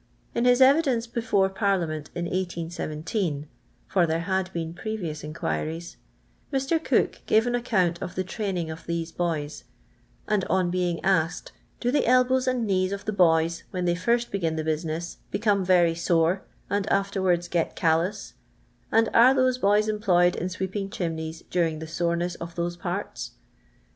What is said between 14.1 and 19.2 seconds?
begin the business, become very sore, and afterwards get callous, and